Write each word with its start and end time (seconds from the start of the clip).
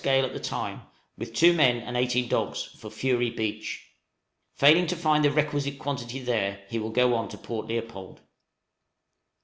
gale 0.03 0.25
at 0.25 0.33
the 0.33 0.39
time, 0.39 0.81
with 1.15 1.31
two 1.31 1.53
men 1.53 1.77
and 1.77 1.95
eighteen 1.95 2.27
dogs, 2.27 2.63
for 2.63 2.89
Fury 2.89 3.29
Beach; 3.29 3.85
failing 4.55 4.87
to 4.87 4.95
find 4.95 5.23
the 5.23 5.29
requisite 5.29 5.77
quantity 5.77 6.17
there, 6.17 6.65
he 6.69 6.79
will 6.79 6.89
go 6.89 7.13
on 7.13 7.29
to 7.29 7.37
Port 7.37 7.67
Leopold. 7.67 8.19